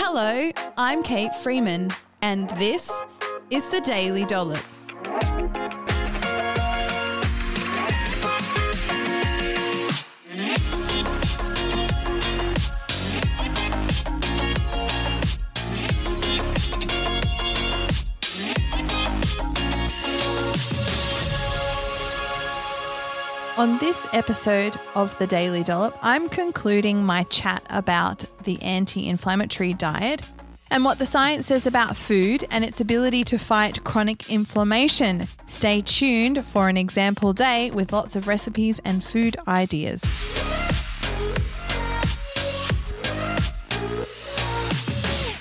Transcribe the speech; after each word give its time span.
Hello, 0.00 0.52
I'm 0.76 1.02
Kate 1.02 1.34
Freeman, 1.34 1.90
and 2.22 2.48
this 2.50 2.88
is 3.50 3.68
the 3.68 3.80
Daily 3.80 4.24
Dollop. 4.24 4.62
On 23.58 23.76
this 23.78 24.06
episode 24.12 24.78
of 24.94 25.18
the 25.18 25.26
Daily 25.26 25.64
Dollop, 25.64 25.98
I'm 26.00 26.28
concluding 26.28 27.02
my 27.02 27.24
chat 27.24 27.60
about 27.70 28.24
the 28.44 28.62
anti 28.62 29.08
inflammatory 29.08 29.74
diet 29.74 30.22
and 30.70 30.84
what 30.84 31.00
the 31.00 31.06
science 31.06 31.46
says 31.46 31.66
about 31.66 31.96
food 31.96 32.44
and 32.52 32.64
its 32.64 32.80
ability 32.80 33.24
to 33.24 33.36
fight 33.36 33.82
chronic 33.82 34.30
inflammation. 34.30 35.26
Stay 35.48 35.80
tuned 35.80 36.46
for 36.46 36.68
an 36.68 36.76
example 36.76 37.32
day 37.32 37.72
with 37.72 37.92
lots 37.92 38.14
of 38.14 38.28
recipes 38.28 38.78
and 38.84 39.02
food 39.02 39.36
ideas. 39.48 40.04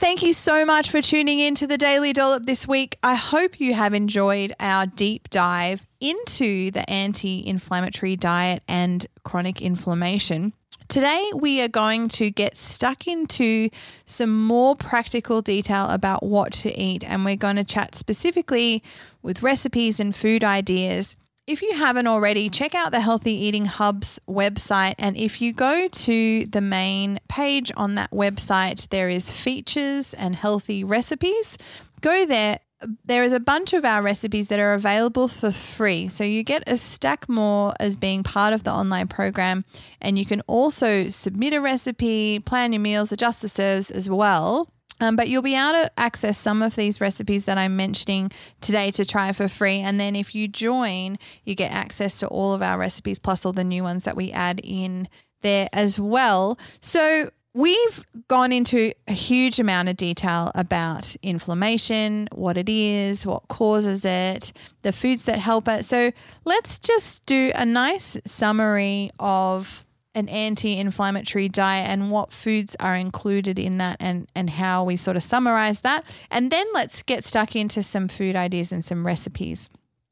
Thank 0.08 0.24
you 0.24 0.32
so 0.32 0.64
much 0.64 0.90
for 0.90 1.02
tuning 1.02 1.40
in 1.40 1.54
to 1.56 1.68
the 1.68 1.78
Daily 1.78 2.14
Dollop 2.14 2.46
this 2.46 2.66
week. 2.66 2.98
I 3.04 3.16
hope 3.16 3.60
you 3.60 3.74
have 3.74 3.94
enjoyed 3.94 4.54
our 4.58 4.86
deep 4.86 5.30
dive 5.30 5.86
into 6.00 6.72
the 6.72 6.90
anti 6.90 7.46
inflammatory 7.46 8.16
diet 8.16 8.64
and 8.70 9.06
chronic 9.26 9.62
inflammation. 9.62 10.54
Today, 10.88 11.30
we 11.36 11.62
are 11.62 11.68
going 11.68 12.08
to 12.08 12.32
get 12.32 12.58
stuck 12.58 13.06
into 13.06 13.70
some 14.06 14.46
more 14.46 14.78
practical 14.78 15.42
detail 15.42 15.90
about 15.90 16.24
what 16.24 16.54
to 16.54 16.74
eat, 16.80 17.04
and 17.04 17.26
we're 17.26 17.36
going 17.36 17.58
to 17.58 17.66
chat 17.66 17.94
specifically 17.94 18.82
with 19.21 19.44
recipes 19.44 19.99
and 19.99 20.16
food 20.16 20.42
ideas. 20.42 21.18
If 21.48 21.62
you 21.62 21.76
haven't 21.76 22.07
already, 22.07 22.49
check 22.49 22.76
out 22.76 22.91
the 22.91 22.99
Healthy 22.99 23.31
Eating 23.31 23.67
Hub's 23.67 24.20
website. 24.27 24.95
And 24.99 25.15
if 25.15 25.41
you 25.41 25.53
go 25.53 25.87
to 25.87 26.45
the 26.45 26.59
main 26.59 27.21
page 27.29 27.71
on 27.77 27.95
that 27.95 28.12
website, 28.12 28.90
there 28.90 29.07
is 29.07 29.31
features 29.31 30.13
and 30.13 30.35
healthy 30.35 30.84
recipes. 30.84 31.57
Go 32.01 32.25
there 32.25 32.59
there 33.05 33.23
is 33.23 33.31
a 33.31 33.40
bunch 33.40 33.73
of 33.73 33.85
our 33.85 34.03
recipes 34.03 34.49
that 34.49 34.59
are 34.59 34.73
available 34.73 35.27
for 35.27 35.51
free. 35.51 36.07
So 36.07 36.23
you 36.23 36.43
get 36.43 36.63
a 36.68 36.77
stack 36.77 37.27
more 37.27 37.73
as 37.79 37.95
being 37.95 38.21
part 38.21 38.53
of 38.53 38.63
the 38.63 38.71
online 38.71 39.07
program, 39.07 39.65
and 39.99 40.20
you 40.20 40.25
can 40.25 40.41
also 40.41 41.09
submit 41.09 41.53
a 41.53 41.62
recipe, 41.62 42.40
plan 42.40 42.73
your 42.73 42.81
meals, 42.81 43.12
adjust 43.12 43.41
the 43.41 43.49
serves 43.49 43.90
as 43.90 44.09
well. 44.09 44.70
Um, 44.99 45.15
but 45.15 45.29
you'll 45.29 45.41
be 45.41 45.55
able 45.55 45.84
to 45.84 45.91
access 45.98 46.37
some 46.37 46.62
of 46.62 46.76
these 46.76 46.99
recipes 46.99 47.45
that 47.45 47.57
I'm 47.57 47.76
mentioning 47.76 48.31
today 48.62 48.91
to 48.91 49.05
try 49.05 49.31
for 49.31 49.48
free. 49.48 49.79
And 49.79 49.99
then 49.99 50.15
if 50.15 50.34
you 50.34 50.48
join, 50.48 51.17
you 51.43 51.55
get 51.55 51.71
access 51.71 52.20
to 52.20 52.27
all 52.27 52.53
of 52.53 52.62
our 52.62 52.77
recipes 52.77 53.20
plus 53.20 53.45
all 53.45 53.53
the 53.53 53.63
new 53.63 53.84
ones 53.84 54.05
that 54.05 54.15
we 54.15 54.31
add 54.31 54.59
in 54.63 55.07
there 55.41 55.70
as 55.71 55.99
well. 55.99 56.57
So 56.81 57.29
We've 57.57 58.05
gone 58.27 58.53
into 58.53 58.93
a 59.07 59.13
huge 59.13 59.59
amount 59.59 59.90
of 59.90 59.98
detail 59.98 60.51
about 60.53 61.15
inflammation, 61.23 62.29
what 62.31 62.55
it 62.55 62.70
is, 62.70 63.25
what 63.25 63.48
causes 63.48 64.06
it, 64.06 64.53
the 64.84 64.91
foods 64.91 65.23
that 65.23 65.40
help 65.40 65.68
it. 65.68 65.84
So 65.84 66.12
let's 66.45 66.78
just 66.78 67.25
do 67.25 67.51
a 67.56 67.66
nice 67.66 68.16
summary 68.28 69.09
of 69.19 69.87
an 70.18 70.28
anti-inflammatory 70.29 71.47
diet 71.47 71.88
and 71.88 72.12
what 72.12 72.34
foods 72.34 72.75
are 72.79 72.96
included 72.96 73.59
in 73.59 73.78
that 73.78 73.97
and 74.00 74.28
and 74.35 74.50
how 74.50 74.84
we 74.84 74.96
sort 74.97 75.16
of 75.16 75.24
summarize 75.24 75.81
that 75.81 76.03
and 76.31 76.51
then 76.51 76.66
let's 76.74 77.03
get 77.03 77.24
stuck 77.24 77.56
into 77.56 77.84
some 77.84 78.07
food 78.07 78.35
ideas 78.35 78.72
and 78.72 78.84
some 78.84 79.06
recipes 79.06 79.69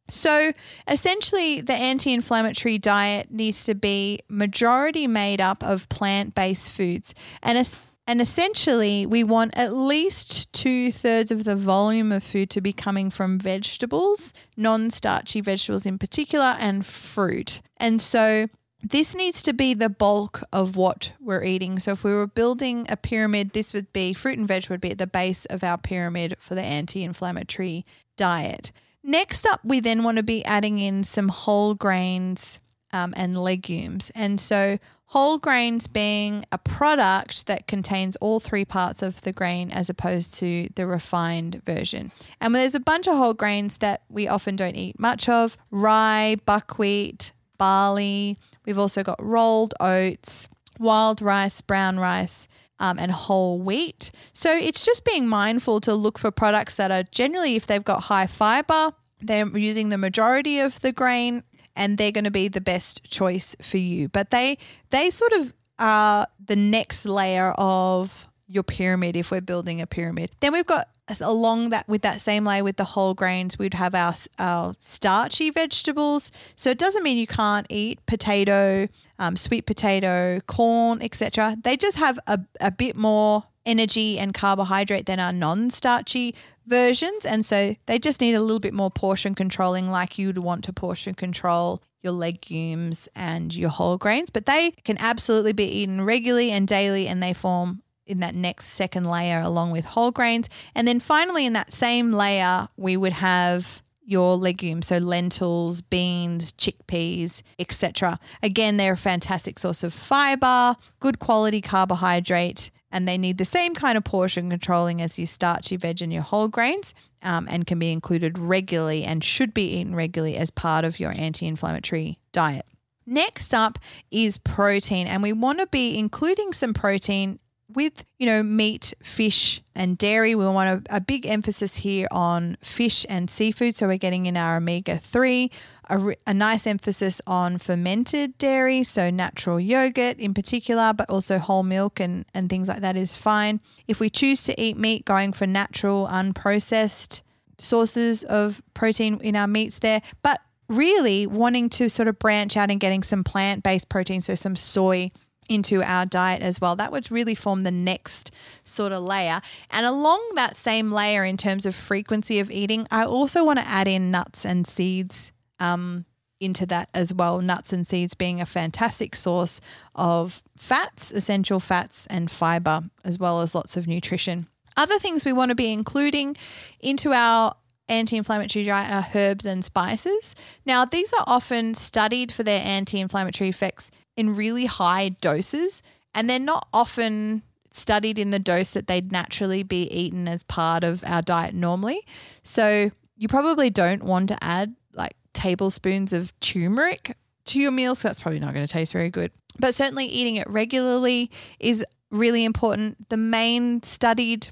so 0.09 0.53
essentially, 0.87 1.61
the 1.61 1.73
anti 1.73 2.13
inflammatory 2.13 2.77
diet 2.77 3.31
needs 3.31 3.63
to 3.65 3.73
be 3.73 4.19
majority 4.29 5.07
made 5.07 5.41
up 5.41 5.63
of 5.63 5.89
plant 5.89 6.35
based 6.35 6.71
foods. 6.71 7.15
And, 7.41 7.75
and 8.05 8.21
essentially, 8.21 9.07
we 9.07 9.23
want 9.23 9.57
at 9.57 9.73
least 9.73 10.53
two 10.53 10.91
thirds 10.91 11.31
of 11.31 11.43
the 11.43 11.55
volume 11.55 12.11
of 12.11 12.23
food 12.23 12.51
to 12.51 12.61
be 12.61 12.71
coming 12.71 13.09
from 13.09 13.39
vegetables, 13.39 14.31
non 14.55 14.91
starchy 14.91 15.41
vegetables 15.41 15.87
in 15.87 15.97
particular, 15.97 16.55
and 16.59 16.85
fruit. 16.85 17.61
And 17.77 17.99
so 17.99 18.47
this 18.83 19.15
needs 19.15 19.41
to 19.43 19.53
be 19.53 19.73
the 19.73 19.89
bulk 19.89 20.41
of 20.53 20.75
what 20.75 21.13
we're 21.19 21.43
eating. 21.43 21.79
So 21.79 21.91
if 21.91 22.03
we 22.03 22.13
were 22.13 22.27
building 22.27 22.85
a 22.89 22.97
pyramid, 22.97 23.51
this 23.51 23.73
would 23.73 23.91
be 23.93 24.13
fruit 24.13 24.37
and 24.37 24.47
veg 24.47 24.69
would 24.69 24.81
be 24.81 24.91
at 24.91 24.97
the 24.97 25.07
base 25.07 25.45
of 25.45 25.63
our 25.63 25.77
pyramid 25.77 26.35
for 26.39 26.55
the 26.55 26.61
anti 26.61 27.03
inflammatory 27.03 27.85
diet. 28.17 28.71
Next 29.03 29.45
up, 29.45 29.61
we 29.63 29.79
then 29.79 30.03
want 30.03 30.17
to 30.17 30.23
be 30.23 30.43
adding 30.45 30.79
in 30.79 31.03
some 31.03 31.29
whole 31.29 31.75
grains 31.75 32.59
um, 32.91 33.13
and 33.15 33.37
legumes. 33.37 34.11
And 34.15 34.39
so, 34.39 34.79
whole 35.07 35.37
grains 35.37 35.87
being 35.87 36.43
a 36.51 36.57
product 36.57 37.45
that 37.45 37.67
contains 37.67 38.15
all 38.17 38.39
three 38.39 38.65
parts 38.65 39.03
of 39.03 39.21
the 39.21 39.31
grain 39.31 39.71
as 39.71 39.89
opposed 39.89 40.33
to 40.35 40.67
the 40.75 40.87
refined 40.87 41.61
version. 41.63 42.11
And 42.41 42.55
there's 42.55 42.75
a 42.75 42.79
bunch 42.79 43.07
of 43.07 43.15
whole 43.15 43.35
grains 43.35 43.77
that 43.77 44.01
we 44.09 44.27
often 44.27 44.55
don't 44.55 44.75
eat 44.75 44.99
much 44.99 45.29
of 45.29 45.55
rye, 45.69 46.37
buckwheat, 46.45 47.31
barley. 47.57 48.39
We've 48.65 48.79
also 48.79 49.03
got 49.03 49.23
rolled 49.23 49.73
oats, 49.79 50.47
wild 50.79 51.21
rice, 51.21 51.61
brown 51.61 51.99
rice. 51.99 52.47
Um, 52.77 52.99
and 52.99 53.09
whole 53.09 53.57
wheat. 53.57 54.11
So 54.33 54.51
it's 54.53 54.83
just 54.83 55.05
being 55.05 55.29
mindful 55.29 55.79
to 55.79 55.95
look 55.95 56.19
for 56.19 56.29
products 56.29 56.75
that 56.75 56.91
are 56.91 57.03
generally, 57.03 57.55
if 57.55 57.65
they've 57.65 57.81
got 57.81 58.03
high 58.03 58.27
fiber, 58.27 58.91
they're 59.21 59.47
using 59.57 59.87
the 59.87 59.97
majority 59.97 60.59
of 60.59 60.81
the 60.81 60.91
grain 60.91 61.43
and 61.75 61.97
they're 61.97 62.11
going 62.11 62.25
to 62.25 62.31
be 62.31 62.47
the 62.47 62.61
best 62.61 63.09
choice 63.09 63.55
for 63.61 63.77
you. 63.77 64.09
But 64.09 64.31
they 64.31 64.57
they 64.89 65.09
sort 65.09 65.33
of 65.33 65.53
are 65.79 66.27
the 66.43 66.55
next 66.55 67.05
layer 67.05 67.51
of 67.57 68.27
your 68.47 68.63
pyramid 68.63 69.15
if 69.15 69.31
we're 69.31 69.41
building 69.41 69.81
a 69.81 69.87
pyramid. 69.87 70.31
Then 70.39 70.53
we've 70.53 70.65
got 70.65 70.89
along 71.21 71.69
that 71.69 71.87
with 71.87 72.01
that 72.01 72.21
same 72.21 72.45
layer 72.45 72.63
with 72.63 72.77
the 72.77 72.83
whole 72.83 73.13
grains, 73.13 73.59
we'd 73.59 73.73
have 73.73 73.95
our 73.95 74.13
our 74.39 74.73
starchy 74.79 75.49
vegetables. 75.49 76.31
So 76.55 76.69
it 76.69 76.77
doesn't 76.77 77.03
mean 77.03 77.17
you 77.17 77.27
can't 77.27 77.67
eat 77.69 78.05
potato, 78.05 78.87
um, 79.19 79.35
sweet 79.37 79.65
potato, 79.65 80.39
corn, 80.47 81.01
etc. 81.01 81.57
They 81.61 81.77
just 81.77 81.97
have 81.97 82.19
a, 82.27 82.39
a 82.59 82.71
bit 82.71 82.95
more 82.95 83.43
energy 83.65 84.19
and 84.19 84.33
carbohydrate 84.33 85.05
than 85.05 85.19
our 85.19 85.33
non-starchy 85.33 86.35
versions. 86.67 87.25
And 87.25 87.45
so 87.45 87.75
they 87.85 87.99
just 87.99 88.21
need 88.21 88.35
a 88.35 88.41
little 88.41 88.59
bit 88.59 88.73
more 88.73 88.91
portion 88.91 89.35
controlling, 89.35 89.89
like 89.89 90.17
you'd 90.17 90.37
want 90.37 90.63
to 90.65 90.73
portion 90.73 91.13
control 91.13 91.81
your 92.01 92.13
legumes 92.13 93.09
and 93.15 93.53
your 93.55 93.69
whole 93.69 93.97
grains. 93.97 94.29
But 94.29 94.45
they 94.45 94.71
can 94.83 94.97
absolutely 94.99 95.53
be 95.53 95.65
eaten 95.65 96.03
regularly 96.03 96.51
and 96.51 96.67
daily, 96.67 97.07
and 97.07 97.21
they 97.21 97.33
form 97.33 97.81
in 98.05 98.19
that 98.19 98.35
next 98.35 98.67
second 98.67 99.05
layer 99.05 99.39
along 99.39 99.71
with 99.71 99.85
whole 99.85 100.11
grains. 100.11 100.49
And 100.73 100.87
then 100.87 100.99
finally, 100.99 101.45
in 101.45 101.53
that 101.53 101.73
same 101.73 102.11
layer, 102.11 102.67
we 102.77 102.97
would 102.97 103.13
have 103.13 103.81
your 104.07 104.35
legumes, 104.35 104.87
so 104.87 104.97
lentils, 104.97 105.81
beans, 105.81 106.51
chickpeas, 106.53 107.41
etc. 107.57 108.19
Again, 108.43 108.77
they're 108.77 108.93
a 108.93 108.97
fantastic 108.97 109.57
source 109.57 109.83
of 109.83 109.93
fiber, 109.93 110.75
good 110.99 111.19
quality 111.19 111.59
carbohydrate, 111.59 112.69
and 112.91 113.07
they 113.07 113.17
need 113.17 113.39
the 113.39 113.45
same 113.45 113.73
kind 113.73 113.97
of 113.97 114.03
portion 114.03 114.49
controlling 114.49 115.01
as 115.01 115.17
your 115.17 115.25
starchy 115.25 115.75
veg 115.75 116.01
and 116.01 116.13
your 116.13 116.21
whole 116.21 116.47
grains, 116.47 116.93
um, 117.23 117.47
and 117.49 117.65
can 117.65 117.79
be 117.79 117.91
included 117.91 118.37
regularly 118.37 119.03
and 119.03 119.23
should 119.23 119.53
be 119.53 119.79
eaten 119.79 119.95
regularly 119.95 120.37
as 120.37 120.51
part 120.51 120.85
of 120.85 120.99
your 120.99 121.13
anti-inflammatory 121.17 122.19
diet. 122.31 122.65
Next 123.07 123.53
up 123.53 123.79
is 124.11 124.37
protein, 124.37 125.07
and 125.07 125.23
we 125.23 125.33
want 125.33 125.59
to 125.59 125.67
be 125.67 125.97
including 125.97 126.53
some 126.53 126.73
protein 126.73 127.39
with 127.73 128.05
you 128.19 128.25
know 128.25 128.43
meat 128.43 128.93
fish 129.01 129.61
and 129.73 129.97
dairy 129.97 130.35
we 130.35 130.45
want 130.45 130.87
a, 130.87 130.97
a, 130.97 131.01
big 131.01 131.25
emphasis 131.25 131.77
here 131.77 132.07
on 132.11 132.57
fish 132.61 133.05
and 133.09 133.29
seafood. 133.29 133.75
So 133.75 133.87
we're 133.87 133.97
getting 133.97 134.27
in 134.27 134.37
our 134.37 134.57
omega-3 134.57 135.51
a, 135.89 136.15
a, 136.27 136.33
nice 136.33 136.67
emphasis 136.67 137.21
on 137.25 137.57
fermented 137.57 138.37
dairy 138.37 138.83
so 138.83 139.09
natural 139.09 139.59
yogurt 139.59 140.17
in 140.17 140.33
particular 140.33 140.93
but 140.93 141.09
also 141.09 141.39
whole 141.39 141.63
milk 141.63 141.99
and, 141.99 142.25
and 142.33 142.49
things 142.49 142.67
like 142.67 142.81
that 142.81 142.95
is 142.95 143.17
fine. 143.17 143.59
If 143.87 143.99
we 143.99 144.09
choose 144.09 144.43
to 144.43 144.61
eat 144.61 144.77
meat 144.77 145.05
going 145.05 145.33
for 145.33 145.47
natural 145.47 146.07
unprocessed 146.07 147.21
sources 147.57 148.23
of 148.25 148.61
protein 148.73 149.19
in 149.21 149.35
our 149.35 149.47
meats 149.47 149.79
there 149.79 150.01
but 150.21 150.41
really 150.67 151.27
wanting 151.27 151.69
to 151.69 151.89
sort 151.89 152.07
of 152.07 152.17
branch 152.19 152.57
out 152.57 152.71
and 152.71 152.79
getting 152.79 153.03
some 153.03 153.23
plant-based 153.23 153.87
protein 153.87 154.21
so 154.21 154.35
some 154.35 154.55
soy 154.55 155.11
into 155.49 155.83
our 155.83 156.05
diet 156.05 156.41
as 156.41 156.59
well. 156.59 156.75
That 156.75 156.91
would 156.91 157.11
really 157.11 157.35
form 157.35 157.61
the 157.61 157.71
next 157.71 158.31
sort 158.63 158.91
of 158.91 159.03
layer. 159.03 159.41
And 159.71 159.85
along 159.85 160.31
that 160.35 160.57
same 160.57 160.91
layer, 160.91 161.23
in 161.23 161.37
terms 161.37 161.65
of 161.65 161.75
frequency 161.75 162.39
of 162.39 162.51
eating, 162.51 162.87
I 162.91 163.05
also 163.05 163.43
want 163.43 163.59
to 163.59 163.67
add 163.67 163.87
in 163.87 164.11
nuts 164.11 164.45
and 164.45 164.65
seeds 164.67 165.31
um, 165.59 166.05
into 166.39 166.65
that 166.67 166.89
as 166.93 167.13
well. 167.13 167.41
Nuts 167.41 167.73
and 167.73 167.85
seeds 167.85 168.13
being 168.13 168.41
a 168.41 168.45
fantastic 168.45 169.15
source 169.15 169.61
of 169.93 170.43
fats, 170.57 171.11
essential 171.11 171.59
fats, 171.59 172.05
and 172.07 172.29
fiber, 172.29 172.83
as 173.03 173.19
well 173.19 173.41
as 173.41 173.55
lots 173.55 173.77
of 173.77 173.87
nutrition. 173.87 174.47
Other 174.77 174.99
things 174.99 175.23
we 175.23 175.33
want 175.33 175.49
to 175.49 175.55
be 175.55 175.71
including 175.71 176.35
into 176.81 177.13
our 177.13 177.55
anti 177.87 178.17
inflammatory 178.17 178.65
diet 178.65 178.91
are 178.91 179.17
herbs 179.17 179.45
and 179.45 179.63
spices. 179.63 180.35
Now, 180.65 180.85
these 180.85 181.13
are 181.13 181.23
often 181.27 181.73
studied 181.75 182.31
for 182.31 182.43
their 182.43 182.61
anti 182.63 182.99
inflammatory 182.99 183.49
effects 183.49 183.91
in 184.17 184.35
really 184.35 184.65
high 184.65 185.09
doses, 185.09 185.81
and 186.13 186.29
they're 186.29 186.39
not 186.39 186.67
often 186.73 187.43
studied 187.71 188.17
in 188.17 188.31
the 188.31 188.39
dose 188.39 188.69
that 188.71 188.87
they'd 188.87 189.11
naturally 189.11 189.63
be 189.63 189.83
eaten 189.83 190.27
as 190.27 190.43
part 190.43 190.83
of 190.83 191.03
our 191.03 191.21
diet 191.21 191.53
normally. 191.53 192.01
So, 192.43 192.91
you 193.17 193.27
probably 193.27 193.69
don't 193.69 194.03
want 194.03 194.29
to 194.29 194.43
add 194.43 194.75
like 194.93 195.15
tablespoons 195.33 196.13
of 196.13 196.37
turmeric 196.39 197.17
to 197.45 197.59
your 197.59 197.71
meals. 197.71 198.01
That's 198.01 198.19
probably 198.19 198.39
not 198.39 198.53
going 198.53 198.65
to 198.65 198.71
taste 198.71 198.93
very 198.93 199.09
good. 199.09 199.31
But 199.59 199.75
certainly, 199.75 200.05
eating 200.05 200.35
it 200.35 200.49
regularly 200.49 201.31
is 201.59 201.85
really 202.11 202.45
important. 202.45 203.09
The 203.09 203.17
main 203.17 203.83
studied 203.83 204.47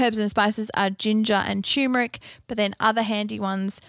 herbs 0.00 0.18
and 0.18 0.30
spices 0.30 0.70
are 0.76 0.90
ginger 0.90 1.42
and 1.46 1.64
turmeric, 1.64 2.20
but 2.46 2.56
then 2.56 2.74
other 2.80 3.02
handy 3.02 3.38
ones 3.38 3.80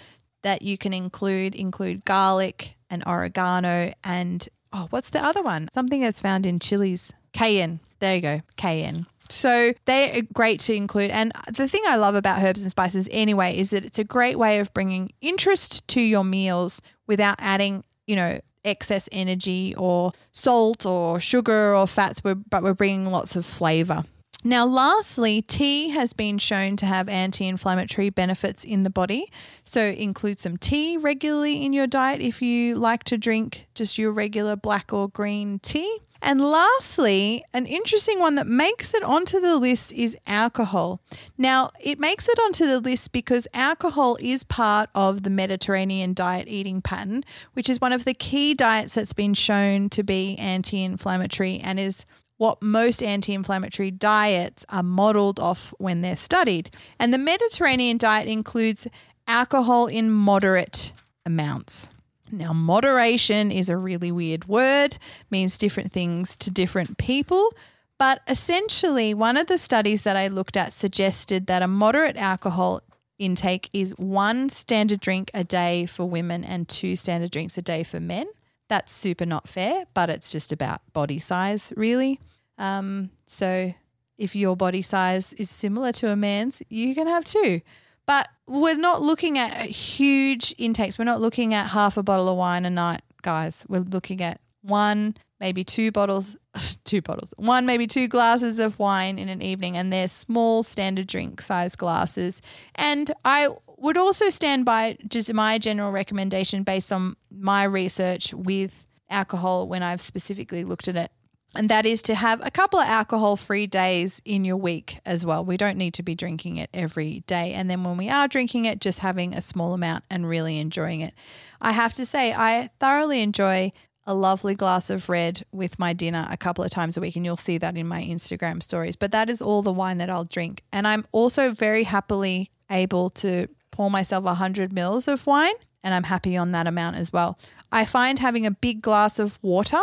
that 0.42 0.62
you 0.62 0.78
can 0.78 0.94
include 0.94 1.56
include 1.56 2.06
garlic 2.06 2.76
and 2.90 3.04
oregano 3.08 3.94
and 4.04 4.48
oh, 4.74 4.88
what's 4.90 5.12
the 5.12 5.24
other 5.24 5.42
one? 5.42 5.70
Something 5.74 6.02
that's 6.02 6.20
found 6.20 6.46
in 6.46 6.60
chilies. 6.60 7.14
Cayenne. 7.32 7.80
There 8.00 8.16
you 8.16 8.22
go, 8.22 8.42
cayenne. 8.58 9.06
So 9.30 9.74
they're 9.86 10.22
great 10.34 10.60
to 10.62 10.74
include. 10.74 11.10
And 11.12 11.32
the 11.48 11.68
thing 11.68 11.82
I 11.88 11.96
love 11.96 12.16
about 12.16 12.44
herbs 12.44 12.62
and 12.62 12.70
spices 12.70 13.08
anyway 13.12 13.58
is 13.58 13.70
that 13.70 13.86
it's 13.86 13.98
a 13.98 14.04
great 14.04 14.38
way 14.38 14.60
of 14.60 14.74
bringing 14.74 15.12
interest 15.22 15.88
to 15.90 16.02
your 16.02 16.24
meals 16.24 16.82
without 17.08 17.36
adding, 17.40 17.84
you 18.06 18.16
know, 18.16 18.40
excess 18.66 19.10
energy 19.12 19.74
or 19.78 20.12
salt 20.32 20.86
or 20.86 21.20
sugar 21.20 21.76
or 21.76 21.88
fats, 21.88 22.22
but 22.22 22.64
we're 22.64 22.74
bringing 22.74 23.06
lots 23.06 23.36
of 23.36 23.46
flavor. 23.46 24.04
Now, 24.46 24.66
lastly, 24.66 25.42
tea 25.42 25.90
has 25.90 26.12
been 26.12 26.38
shown 26.38 26.76
to 26.78 26.86
have 26.86 27.08
anti 27.08 27.48
inflammatory 27.48 28.10
benefits 28.10 28.64
in 28.66 28.84
the 28.84 28.90
body. 28.90 29.32
So, 29.64 29.82
include 29.82 30.38
some 30.38 30.58
tea 30.58 30.98
regularly 30.98 31.66
in 31.66 31.72
your 31.72 31.88
diet 31.88 32.22
if 32.22 32.42
you 32.42 32.76
like 32.76 33.06
to 33.06 33.18
drink 33.18 33.68
just 33.74 33.98
your 33.98 34.12
regular 34.12 34.58
black 34.58 34.92
or 34.92 35.08
green 35.08 35.60
tea. 35.60 36.00
And 36.26 36.40
lastly, 36.40 37.44
an 37.54 37.66
interesting 37.66 38.18
one 38.18 38.36
that 38.36 38.48
makes 38.48 38.94
it 38.94 39.04
onto 39.04 39.42
the 39.42 39.58
list 39.58 39.92
is 39.92 40.16
alcohol. 40.26 41.02
Now, 41.38 41.72
it 41.82 42.00
makes 42.00 42.30
it 42.30 42.40
onto 42.40 42.66
the 42.66 42.80
list 42.80 43.12
because 43.12 43.46
alcohol 43.54 44.18
is 44.22 44.46
part 44.46 44.90
of 44.96 45.24
the 45.24 45.30
Mediterranean 45.30 46.14
diet 46.14 46.48
eating 46.48 46.82
pattern, 46.82 47.26
which 47.54 47.70
is 47.70 47.82
one 47.82 47.92
of 47.92 48.06
the 48.06 48.14
key 48.14 48.54
diets 48.54 48.94
that's 48.94 49.12
been 49.12 49.34
shown 49.34 49.90
to 49.90 50.02
be 50.02 50.38
anti 50.38 50.82
inflammatory 50.82 51.60
and 51.60 51.78
is 51.78 52.06
what 52.38 52.62
most 52.62 53.02
anti 53.02 53.34
inflammatory 53.34 53.92
diets 53.92 54.66
are 54.70 54.84
modeled 54.84 55.40
off 55.40 55.74
when 55.78 56.02
they're 56.02 56.16
studied. 56.16 56.70
And 57.00 57.14
the 57.14 57.18
Mediterranean 57.18 57.98
diet 57.98 58.28
includes 58.28 58.88
alcohol 59.28 59.88
in 59.88 60.10
moderate 60.10 60.94
amounts. 61.26 61.90
Now, 62.32 62.52
moderation 62.52 63.52
is 63.52 63.70
a 63.70 63.78
really 63.78 64.12
weird 64.12 64.48
word, 64.48 64.98
means 65.30 65.58
different 65.58 65.92
things 65.92 66.36
to 66.38 66.50
different 66.50 66.98
people. 66.98 67.54
But 68.00 68.22
essentially, 68.28 69.14
one 69.14 69.38
of 69.38 69.48
the 69.48 69.60
studies 69.60 70.02
that 70.02 70.18
I 70.18 70.28
looked 70.28 70.58
at 70.58 70.74
suggested 70.74 71.46
that 71.48 71.62
a 71.62 71.68
moderate 71.68 72.18
alcohol 72.18 72.82
intake 73.20 73.70
is 73.72 73.92
one 73.98 74.50
standard 74.50 75.00
drink 75.00 75.30
a 75.34 75.44
day 75.44 75.86
for 75.86 76.06
women 76.06 76.44
and 76.44 76.68
two 76.68 76.96
standard 76.96 77.32
drinks 77.32 77.58
a 77.58 77.62
day 77.62 77.84
for 77.84 78.00
men. 78.00 78.28
That's 78.70 78.92
super 78.92 79.26
not 79.26 79.48
fair, 79.48 79.86
but 79.94 80.10
it's 80.10 80.32
just 80.32 80.52
about 80.52 80.82
body 80.94 81.20
size, 81.20 81.74
really. 81.76 82.20
Um, 82.58 83.12
so 83.26 83.74
if 84.18 84.36
your 84.36 84.56
body 84.56 84.82
size 84.82 85.34
is 85.34 85.50
similar 85.50 85.92
to 85.94 86.10
a 86.10 86.16
man's, 86.16 86.62
you 86.70 86.96
can 86.96 87.08
have 87.08 87.26
two. 87.26 87.62
But 88.06 88.30
we're 88.48 88.78
not 88.78 89.02
looking 89.02 89.38
at 89.38 89.54
huge 89.66 90.54
intakes. 90.58 90.98
We're 90.98 91.06
not 91.06 91.22
looking 91.22 91.54
at 91.54 91.68
half 91.68 91.98
a 91.98 92.04
bottle 92.04 92.28
of 92.28 92.38
wine 92.38 92.66
a 92.66 92.70
night, 92.70 93.02
guys. 93.22 93.66
We're 93.70 93.80
looking 93.82 94.22
at 94.22 94.42
one, 94.62 95.16
maybe 95.40 95.64
two 95.64 95.92
bottles, 95.92 96.36
two 96.84 97.02
bottles, 97.02 97.34
one, 97.38 97.66
maybe 97.66 97.88
two 97.88 98.08
glasses 98.08 98.60
of 98.60 98.78
wine 98.78 99.18
in 99.18 99.30
an 99.30 99.42
evening. 99.42 99.78
And 99.78 99.92
they're 99.92 100.10
small 100.10 100.64
standard 100.64 101.08
drink 101.08 101.42
size 101.42 101.76
glasses. 101.76 102.42
And 102.76 103.12
I 103.24 103.50
would 103.84 103.98
also 103.98 104.30
stand 104.30 104.66
by 104.66 104.98
just 105.08 105.34
my 105.34 105.58
general 105.58 105.92
recommendation 105.92 106.64
based 106.64 106.92
on 106.92 107.16
my 107.30 107.64
research 107.64 108.34
with 108.34 108.86
alcohol 109.10 109.68
when 109.68 109.84
I've 109.84 110.02
specifically 110.02 110.64
looked 110.64 110.88
at 110.88 110.96
it 110.96 111.12
and 111.56 111.70
that 111.70 111.86
is 111.86 112.02
to 112.04 112.16
have 112.16 112.44
a 112.44 112.50
couple 112.50 112.80
of 112.80 112.88
alcohol 112.88 113.36
free 113.36 113.68
days 113.68 114.22
in 114.26 114.44
your 114.44 114.58
week 114.58 115.00
as 115.06 115.24
well. 115.24 115.46
We 115.46 115.58
don't 115.58 115.78
need 115.78 115.94
to 115.96 116.04
be 116.04 116.16
drinking 116.16 116.58
it 116.58 116.70
every 116.74 117.20
day. 117.28 117.54
And 117.54 117.70
then 117.70 117.84
when 117.84 117.96
we 117.96 118.10
are 118.10 118.28
drinking 118.28 118.66
it, 118.66 118.82
just 118.82 119.00
having 119.00 119.34
a 119.34 119.42
small 119.42 119.74
amount 119.74 120.04
and 120.10 120.28
really 120.28 120.58
enjoying 120.58 121.02
it. 121.02 121.14
I 121.62 121.72
have 121.72 121.94
to 121.94 122.06
say, 122.06 122.34
I 122.34 122.70
thoroughly 122.80 123.22
enjoy 123.22 123.72
a 124.06 124.16
lovely 124.16 124.56
glass 124.56 124.90
of 124.90 125.10
red 125.10 125.46
with 125.52 125.78
my 125.78 125.94
dinner 125.94 126.28
a 126.30 126.38
couple 126.38 126.64
of 126.64 126.72
times 126.72 126.98
a 126.98 127.02
week. 127.02 127.16
And 127.16 127.24
you'll 127.24 127.38
see 127.38 127.60
that 127.60 127.78
in 127.78 127.88
my 127.88 128.04
Instagram 128.04 128.64
stories. 128.64 128.96
But 128.96 129.12
that 129.12 129.30
is 129.30 129.42
all 129.42 129.62
the 129.62 129.72
wine 129.72 130.00
that 130.00 130.10
I'll 130.10 130.26
drink. 130.26 130.64
And 130.74 130.88
I'm 130.88 131.06
also 131.12 131.52
very 131.52 131.84
happily 131.84 132.52
able 132.72 133.12
to 133.12 133.48
pour 133.74 133.92
myself 133.92 134.24
100 134.24 134.72
mils 134.72 135.10
of 135.10 135.28
wine. 135.28 135.56
And 135.84 135.94
I'm 135.94 136.04
happy 136.04 136.38
on 136.38 136.54
that 136.54 136.68
amount 136.68 136.96
as 136.96 137.12
well. 137.12 137.38
I 137.72 137.84
find 137.84 138.20
having 138.20 138.46
a 138.46 138.52
big 138.52 138.82
glass 138.82 139.20
of 139.20 139.38
water 139.42 139.82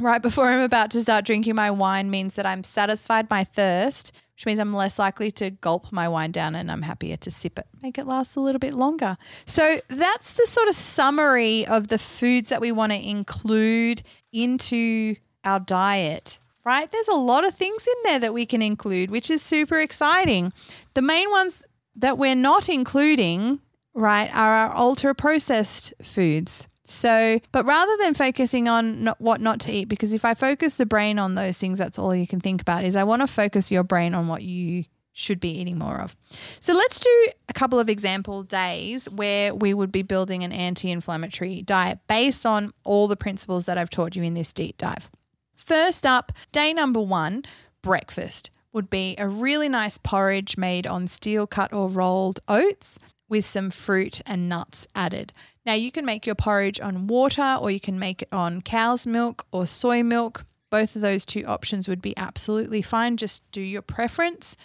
right 0.00 0.22
before 0.22 0.46
I'm 0.46 0.60
about 0.60 0.90
to 0.92 1.00
start 1.00 1.24
drinking 1.24 1.54
my 1.54 1.70
wine 1.70 2.10
means 2.10 2.34
that 2.36 2.46
I'm 2.46 2.62
satisfied 2.64 3.30
my 3.30 3.44
thirst, 3.44 4.12
which 4.34 4.46
means 4.46 4.60
I'm 4.60 4.74
less 4.74 4.98
likely 4.98 5.30
to 5.32 5.50
gulp 5.50 5.90
my 5.92 6.08
wine 6.08 6.30
down 6.30 6.54
and 6.54 6.70
I'm 6.70 6.82
happier 6.82 7.16
to 7.16 7.30
sip 7.30 7.58
it, 7.58 7.66
make 7.82 7.98
it 7.98 8.06
last 8.06 8.36
a 8.36 8.40
little 8.40 8.58
bit 8.58 8.74
longer. 8.74 9.16
So 9.46 9.80
that's 9.88 10.34
the 10.34 10.46
sort 10.46 10.68
of 10.68 10.74
summary 10.74 11.66
of 11.66 11.88
the 11.88 11.98
foods 11.98 12.48
that 12.50 12.60
we 12.60 12.72
want 12.72 12.92
to 12.92 13.08
include 13.08 14.02
into 14.32 15.16
our 15.44 15.60
diet. 15.60 16.38
Right? 16.64 16.90
There's 16.90 17.08
a 17.08 17.14
lot 17.14 17.46
of 17.46 17.54
things 17.54 17.86
in 17.86 17.94
there 18.04 18.18
that 18.18 18.34
we 18.34 18.44
can 18.44 18.60
include, 18.60 19.10
which 19.10 19.30
is 19.30 19.40
super 19.40 19.80
exciting. 19.80 20.52
The 20.92 21.00
main 21.00 21.30
ones 21.30 21.64
that 21.98 22.18
we're 22.18 22.34
not 22.34 22.68
including, 22.68 23.60
right, 23.94 24.30
are 24.34 24.54
our 24.54 24.76
ultra 24.76 25.14
processed 25.14 25.92
foods. 26.02 26.68
So, 26.84 27.38
but 27.52 27.66
rather 27.66 27.94
than 27.98 28.14
focusing 28.14 28.66
on 28.66 29.04
not, 29.04 29.20
what 29.20 29.42
not 29.42 29.60
to 29.60 29.72
eat, 29.72 29.86
because 29.86 30.14
if 30.14 30.24
I 30.24 30.32
focus 30.32 30.78
the 30.78 30.86
brain 30.86 31.18
on 31.18 31.34
those 31.34 31.58
things, 31.58 31.78
that's 31.78 31.98
all 31.98 32.14
you 32.14 32.26
can 32.26 32.40
think 32.40 32.62
about, 32.62 32.84
is 32.84 32.96
I 32.96 33.04
want 33.04 33.20
to 33.20 33.26
focus 33.26 33.70
your 33.70 33.84
brain 33.84 34.14
on 34.14 34.26
what 34.26 34.42
you 34.42 34.84
should 35.12 35.40
be 35.40 35.50
eating 35.50 35.76
more 35.76 36.00
of. 36.00 36.16
So 36.60 36.72
let's 36.72 37.00
do 37.00 37.26
a 37.48 37.52
couple 37.52 37.78
of 37.78 37.88
example 37.88 38.42
days 38.44 39.10
where 39.10 39.54
we 39.54 39.74
would 39.74 39.92
be 39.92 40.02
building 40.02 40.44
an 40.44 40.52
anti 40.52 40.90
inflammatory 40.90 41.60
diet 41.60 41.98
based 42.08 42.46
on 42.46 42.72
all 42.84 43.08
the 43.08 43.16
principles 43.16 43.66
that 43.66 43.76
I've 43.76 43.90
taught 43.90 44.16
you 44.16 44.22
in 44.22 44.34
this 44.34 44.52
deep 44.52 44.78
dive. 44.78 45.10
First 45.54 46.06
up, 46.06 46.32
day 46.52 46.72
number 46.72 47.00
one, 47.00 47.42
breakfast 47.82 48.50
would 48.72 48.90
be 48.90 49.14
a 49.18 49.28
really 49.28 49.68
nice 49.68 49.98
porridge 49.98 50.56
made 50.56 50.86
on 50.86 51.06
steel 51.06 51.46
cut 51.46 51.72
or 51.72 51.88
rolled 51.88 52.40
oats 52.48 52.98
with 53.28 53.44
some 53.44 53.70
fruit 53.70 54.20
and 54.26 54.48
nuts 54.48 54.86
added. 54.94 55.32
Now, 55.66 55.74
you 55.74 55.92
can 55.92 56.04
make 56.04 56.26
your 56.26 56.34
porridge 56.34 56.80
on 56.80 57.06
water 57.06 57.58
or 57.60 57.70
you 57.70 57.80
can 57.80 57.98
make 57.98 58.22
it 58.22 58.28
on 58.32 58.62
cow's 58.62 59.06
milk 59.06 59.46
or 59.52 59.66
soy 59.66 60.02
milk. 60.02 60.46
Both 60.70 60.96
of 60.96 61.02
those 61.02 61.26
two 61.26 61.44
options 61.44 61.88
would 61.88 62.02
be 62.02 62.16
absolutely 62.16 62.82
fine. 62.82 63.16
Just 63.16 63.42
do 63.52 63.60
your 63.60 63.82
preference. 63.82 64.56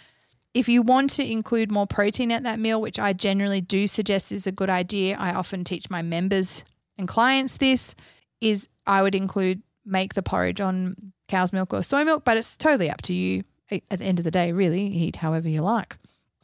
If 0.54 0.68
you 0.68 0.82
want 0.82 1.10
to 1.10 1.30
include 1.30 1.72
more 1.72 1.86
protein 1.86 2.30
at 2.30 2.44
that 2.44 2.58
meal, 2.58 2.80
which 2.80 2.98
I 2.98 3.12
generally 3.12 3.60
do 3.60 3.86
suggest 3.86 4.30
is 4.30 4.46
a 4.46 4.52
good 4.52 4.70
idea, 4.70 5.16
I 5.18 5.34
often 5.34 5.64
teach 5.64 5.90
my 5.90 6.00
members 6.00 6.64
and 6.96 7.08
clients 7.08 7.56
this, 7.56 7.94
is 8.40 8.68
I 8.86 9.02
would 9.02 9.14
include 9.14 9.62
make 9.84 10.14
the 10.14 10.22
porridge 10.22 10.60
on 10.60 11.12
cow's 11.28 11.52
milk 11.52 11.74
or 11.74 11.82
soy 11.82 12.04
milk, 12.04 12.24
but 12.24 12.36
it's 12.36 12.56
totally 12.56 12.88
up 12.88 13.02
to 13.02 13.14
you 13.14 13.44
at 13.70 13.98
the 13.98 14.04
end 14.04 14.18
of 14.18 14.24
the 14.24 14.30
day, 14.30 14.52
really. 14.52 14.82
Eat 14.82 15.16
however 15.16 15.48
you 15.48 15.62
like. 15.62 15.96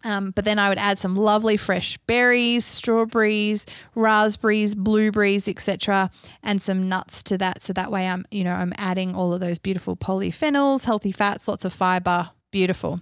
Um, 0.02 0.30
but 0.30 0.44
then 0.44 0.58
I 0.58 0.70
would 0.70 0.78
add 0.78 0.98
some 0.98 1.14
lovely 1.14 1.56
fresh 1.56 1.98
berries, 2.06 2.64
strawberries, 2.64 3.66
raspberries, 3.94 4.74
blueberries, 4.74 5.46
etc., 5.46 6.10
and 6.42 6.62
some 6.62 6.88
nuts 6.88 7.22
to 7.24 7.36
that. 7.38 7.60
So 7.60 7.72
that 7.74 7.90
way, 7.90 8.08
I'm 8.08 8.24
you 8.30 8.44
know 8.44 8.54
I'm 8.54 8.72
adding 8.78 9.14
all 9.14 9.34
of 9.34 9.40
those 9.40 9.58
beautiful 9.58 9.96
polyphenols, 9.96 10.84
healthy 10.84 11.12
fats, 11.12 11.46
lots 11.46 11.64
of 11.64 11.72
fiber. 11.72 12.30
Beautiful. 12.50 13.00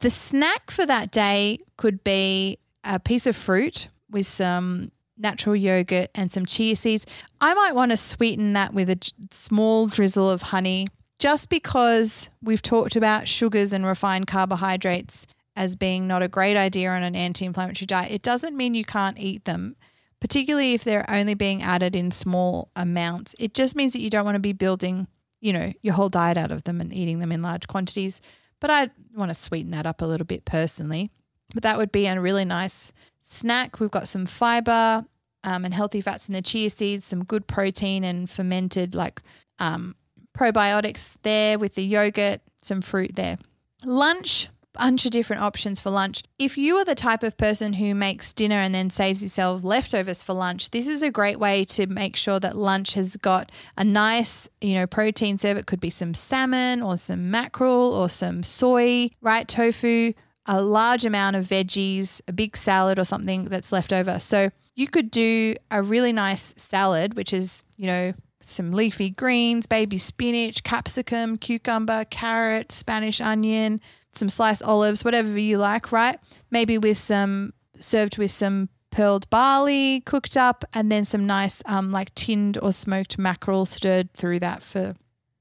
The 0.00 0.10
snack 0.10 0.70
for 0.70 0.84
that 0.84 1.12
day 1.12 1.58
could 1.76 2.02
be 2.02 2.58
a 2.82 2.98
piece 2.98 3.26
of 3.26 3.36
fruit 3.36 3.88
with 4.10 4.26
some 4.26 4.90
natural 5.16 5.54
yogurt 5.54 6.10
and 6.14 6.30
some 6.30 6.44
chia 6.44 6.74
seeds. 6.74 7.06
I 7.40 7.54
might 7.54 7.74
want 7.74 7.92
to 7.92 7.96
sweeten 7.96 8.52
that 8.54 8.74
with 8.74 8.90
a 8.90 8.98
small 9.30 9.86
drizzle 9.86 10.28
of 10.28 10.42
honey, 10.42 10.88
just 11.22 11.48
because 11.48 12.30
we've 12.42 12.62
talked 12.62 12.96
about 12.96 13.28
sugars 13.28 13.72
and 13.72 13.86
refined 13.86 14.26
carbohydrates 14.26 15.24
as 15.54 15.76
being 15.76 16.08
not 16.08 16.20
a 16.20 16.26
great 16.26 16.56
idea 16.56 16.90
on 16.90 17.04
an 17.04 17.14
anti 17.14 17.44
inflammatory 17.44 17.86
diet, 17.86 18.10
it 18.10 18.22
doesn't 18.22 18.56
mean 18.56 18.74
you 18.74 18.84
can't 18.84 19.16
eat 19.20 19.44
them. 19.44 19.76
particularly 20.20 20.72
if 20.72 20.82
they're 20.82 21.08
only 21.08 21.34
being 21.34 21.62
added 21.62 21.94
in 21.94 22.10
small 22.10 22.70
amounts. 22.74 23.36
It 23.38 23.54
just 23.54 23.76
means 23.76 23.92
that 23.92 24.00
you 24.00 24.10
don't 24.10 24.24
want 24.24 24.34
to 24.34 24.40
be 24.40 24.52
building, 24.52 25.06
you 25.40 25.52
know, 25.52 25.72
your 25.80 25.94
whole 25.94 26.08
diet 26.08 26.36
out 26.36 26.50
of 26.50 26.64
them 26.64 26.80
and 26.80 26.92
eating 26.92 27.20
them 27.20 27.30
in 27.30 27.40
large 27.40 27.68
quantities. 27.68 28.20
But 28.58 28.70
I 28.70 28.90
want 29.14 29.30
to 29.30 29.34
sweeten 29.36 29.70
that 29.70 29.86
up 29.86 30.00
a 30.00 30.06
little 30.06 30.26
bit 30.26 30.44
personally. 30.44 31.12
But 31.54 31.62
that 31.62 31.78
would 31.78 31.92
be 31.92 32.06
a 32.08 32.20
really 32.20 32.44
nice 32.44 32.92
snack. 33.20 33.78
We've 33.78 33.92
got 33.92 34.08
some 34.08 34.26
fiber 34.26 35.04
um, 35.44 35.64
and 35.64 35.72
healthy 35.74 36.00
fats 36.00 36.28
in 36.28 36.34
the 36.34 36.42
chia 36.42 36.70
seeds, 36.70 37.04
some 37.04 37.22
good 37.22 37.46
protein 37.46 38.02
and 38.02 38.28
fermented 38.28 38.96
like 38.96 39.22
um, 39.60 39.94
probiotics 40.36 41.16
there 41.22 41.58
with 41.58 41.74
the 41.74 41.84
yogurt, 41.84 42.40
some 42.62 42.80
fruit 42.80 43.16
there. 43.16 43.38
Lunch, 43.84 44.48
bunch 44.72 45.04
of 45.04 45.10
different 45.10 45.42
options 45.42 45.80
for 45.80 45.90
lunch. 45.90 46.22
If 46.38 46.56
you 46.56 46.76
are 46.76 46.84
the 46.84 46.94
type 46.94 47.22
of 47.22 47.36
person 47.36 47.74
who 47.74 47.94
makes 47.94 48.32
dinner 48.32 48.56
and 48.56 48.74
then 48.74 48.90
saves 48.90 49.22
yourself 49.22 49.62
leftovers 49.64 50.22
for 50.22 50.32
lunch, 50.32 50.70
this 50.70 50.86
is 50.86 51.02
a 51.02 51.10
great 51.10 51.38
way 51.38 51.64
to 51.66 51.86
make 51.86 52.16
sure 52.16 52.40
that 52.40 52.56
lunch 52.56 52.94
has 52.94 53.16
got 53.16 53.52
a 53.76 53.84
nice, 53.84 54.48
you 54.60 54.74
know, 54.74 54.86
protein 54.86 55.38
serve. 55.38 55.56
It 55.56 55.66
could 55.66 55.80
be 55.80 55.90
some 55.90 56.14
salmon 56.14 56.82
or 56.82 56.98
some 56.98 57.30
mackerel 57.30 57.92
or 57.92 58.08
some 58.08 58.42
soy, 58.42 59.10
right? 59.20 59.46
Tofu, 59.46 60.12
a 60.46 60.62
large 60.62 61.04
amount 61.04 61.36
of 61.36 61.46
veggies, 61.46 62.20
a 62.26 62.32
big 62.32 62.56
salad 62.56 62.98
or 62.98 63.04
something 63.04 63.44
that's 63.44 63.72
left 63.72 63.92
over. 63.92 64.18
So 64.18 64.50
you 64.74 64.88
could 64.88 65.10
do 65.10 65.54
a 65.70 65.82
really 65.82 66.12
nice 66.12 66.54
salad, 66.56 67.14
which 67.14 67.32
is, 67.32 67.62
you 67.76 67.86
know, 67.86 68.14
some 68.42 68.72
leafy 68.72 69.10
greens, 69.10 69.66
baby 69.66 69.98
spinach, 69.98 70.62
capsicum, 70.62 71.38
cucumber, 71.38 72.04
carrot, 72.06 72.72
Spanish 72.72 73.20
onion, 73.20 73.80
some 74.12 74.28
sliced 74.28 74.62
olives, 74.62 75.04
whatever 75.04 75.38
you 75.38 75.58
like, 75.58 75.92
right? 75.92 76.18
Maybe 76.50 76.78
with 76.78 76.98
some 76.98 77.54
served 77.80 78.18
with 78.18 78.30
some 78.30 78.68
pearled 78.90 79.28
barley 79.30 80.00
cooked 80.00 80.36
up 80.36 80.64
and 80.74 80.92
then 80.92 81.04
some 81.04 81.26
nice 81.26 81.62
um 81.64 81.90
like 81.90 82.14
tinned 82.14 82.58
or 82.62 82.72
smoked 82.72 83.18
mackerel 83.18 83.64
stirred 83.64 84.12
through 84.12 84.38
that 84.38 84.62
for 84.62 84.94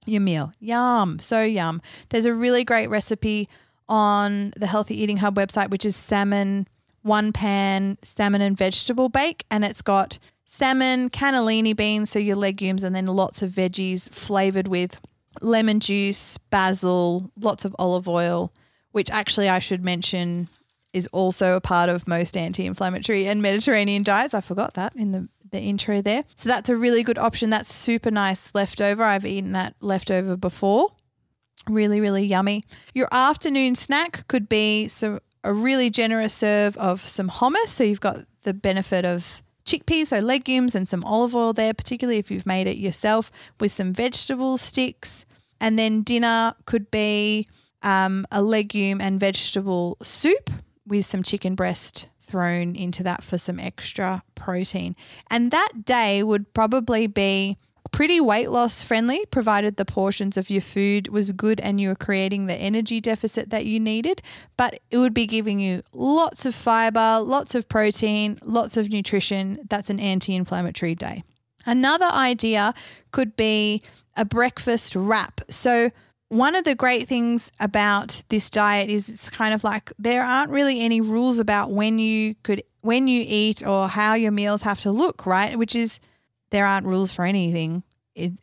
your 0.05 0.22
meal. 0.22 0.51
Yum, 0.60 1.20
so 1.20 1.43
yum. 1.43 1.81
There's 2.10 2.25
a 2.25 2.34
really 2.34 2.63
great 2.63 2.88
recipe 2.88 3.48
on 3.88 4.53
the 4.55 4.67
Healthy 4.67 5.00
Eating 5.01 5.17
Hub 5.17 5.36
website 5.36 5.70
which 5.70 5.86
is 5.86 5.96
salmon 5.96 6.67
one 7.03 7.34
pan 7.34 7.98
salmon 8.01 8.41
and 8.41 8.58
vegetable 8.58 9.10
bake 9.10 9.46
and 9.51 9.65
it's 9.65 9.81
got 9.81 10.17
salmon, 10.51 11.10
cannellini 11.10 11.74
beans, 11.74 12.10
so 12.10 12.20
your 12.20 12.36
legumes, 12.36 12.84
and 12.84 12.93
then 12.93 13.05
lots 13.05 13.41
of 13.41 13.51
veggies 13.51 14.10
flavored 14.13 14.67
with 14.67 15.00
lemon 15.41 15.79
juice, 15.79 16.38
basil, 16.50 17.31
lots 17.39 17.63
of 17.63 17.74
olive 17.79 18.08
oil, 18.08 18.51
which 18.91 19.10
actually 19.12 19.48
I 19.48 19.60
should 19.60 19.84
mention 19.84 20.50
is 20.91 21.08
also 21.13 21.55
a 21.55 21.62
part 21.62 21.88
of 21.89 22.05
most 22.05 22.36
anti 22.36 22.65
inflammatory 22.65 23.27
and 23.27 23.41
Mediterranean 23.41 24.03
diets. 24.03 24.34
I 24.34 24.41
forgot 24.41 24.74
that 24.74 24.93
in 24.93 25.13
the, 25.13 25.29
the 25.51 25.60
intro 25.60 26.01
there. 26.01 26.25
So 26.36 26.50
that's 26.50 26.67
a 26.67 26.75
really 26.75 27.01
good 27.01 27.17
option. 27.17 27.50
That's 27.50 27.74
super 27.74 28.12
nice 28.12 28.53
leftover. 28.53 29.03
I've 29.03 29.25
eaten 29.25 29.53
that 29.53 29.75
leftover 29.79 30.36
before. 30.36 30.89
Really, 31.70 32.01
really 32.01 32.25
yummy. 32.25 32.65
Your 32.93 33.08
afternoon 33.10 33.75
snack 33.75 34.27
could 34.27 34.50
be 34.50 34.89
some 34.89 35.20
a 35.46 35.53
really 35.53 35.89
generous 35.89 36.34
serve 36.34 36.75
of 36.75 37.01
some 37.01 37.29
hummus. 37.29 37.67
So 37.67 37.86
you've 37.86 38.01
got 38.01 38.25
the 38.43 38.53
benefit 38.53 39.05
of 39.05 39.41
chickpeas, 39.71 40.07
so 40.07 40.19
legumes, 40.19 40.75
and 40.75 40.87
some 40.87 41.03
olive 41.03 41.35
oil 41.35 41.53
there, 41.53 41.73
particularly 41.73 42.19
if 42.19 42.29
you've 42.29 42.45
made 42.45 42.67
it 42.67 42.77
yourself, 42.77 43.31
with 43.59 43.71
some 43.71 43.93
vegetable 43.93 44.57
sticks. 44.57 45.25
And 45.59 45.77
then 45.77 46.01
dinner 46.01 46.53
could 46.65 46.89
be 46.91 47.47
um, 47.83 48.25
a 48.31 48.41
legume 48.41 48.99
and 48.99 49.19
vegetable 49.19 49.97
soup 50.01 50.49
with 50.85 51.05
some 51.05 51.23
chicken 51.23 51.55
breast 51.55 52.07
thrown 52.19 52.75
into 52.75 53.03
that 53.03 53.23
for 53.23 53.37
some 53.37 53.59
extra 53.59 54.23
protein. 54.35 54.95
And 55.29 55.51
that 55.51 55.85
day 55.85 56.23
would 56.23 56.53
probably 56.53 57.07
be 57.07 57.57
pretty 57.91 58.21
weight 58.21 58.50
loss 58.50 58.81
friendly, 58.81 59.25
provided 59.31 59.75
the 59.75 59.85
portions 59.85 60.38
of 60.38 60.50
your 60.50 60.61
food 60.61 61.09
was 61.09 61.31
good 61.31 61.59
and 61.59 61.81
you 61.81 61.89
were 61.89 61.95
creating 61.95 62.45
the 62.45 62.55
energy 62.55 63.01
deficit 63.01 63.50
that 63.50 63.65
you 63.65 63.79
needed. 63.79 64.21
But 64.57 64.79
it 64.89 64.97
would 64.97 65.13
be 65.13 65.25
giving 65.25 65.59
you 65.59 65.81
lots 65.93 66.45
of 66.45 66.55
fiber, 66.55 67.19
lots 67.21 67.55
of 67.55 67.67
protein, 67.67 68.38
lots 68.43 68.77
of 68.77 68.89
nutrition. 68.89 69.59
That's 69.69 69.89
an 69.89 70.00
anti 70.00 70.35
inflammatory 70.35 70.95
day. 70.95 71.23
Another 71.65 72.05
idea 72.05 72.73
could 73.11 73.35
be 73.35 73.81
a 74.15 74.25
breakfast 74.25 74.95
wrap. 74.95 75.41
So, 75.50 75.91
one 76.29 76.55
of 76.55 76.63
the 76.63 76.75
great 76.75 77.09
things 77.09 77.51
about 77.59 78.21
this 78.29 78.50
diet 78.50 78.89
is 78.89 79.09
it's 79.09 79.29
kind 79.29 79.53
of 79.53 79.65
like 79.65 79.91
there 80.00 80.23
aren't 80.23 80.50
really 80.50 80.79
any 80.79 81.01
rules 81.01 81.39
about 81.39 81.71
when 81.71 82.00
you 82.00 82.35
could 82.43 82.63
when 82.79 83.07
you 83.07 83.23
eat 83.27 83.65
or 83.65 83.89
how 83.89 84.13
your 84.13 84.31
meals 84.31 84.61
have 84.61 84.79
to 84.81 84.91
look, 84.91 85.25
right? 85.25 85.57
Which 85.57 85.75
is 85.75 86.00
there 86.51 86.65
aren't 86.65 86.86
rules 86.86 87.12
for 87.12 87.25
anything 87.25 87.84